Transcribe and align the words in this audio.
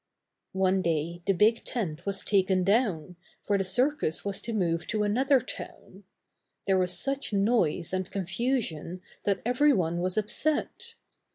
One 0.57 0.81
day 0.81 1.21
the 1.27 1.33
big 1.33 1.63
tent 1.63 2.07
was 2.07 2.23
taken 2.23 2.63
down, 2.63 3.17
for 3.43 3.55
the 3.59 3.63
circus 3.63 4.25
was 4.25 4.41
to 4.41 4.51
move 4.51 4.87
to 4.87 5.03
another 5.03 5.39
town. 5.39 6.05
There 6.65 6.79
was 6.79 6.97
such 6.97 7.33
noise 7.33 7.93
and 7.93 8.09
confusion 8.09 9.03
that 9.25 9.43
every 9.45 9.73
one 9.73 9.99
was 9.99 10.17
upset. 10.17 10.95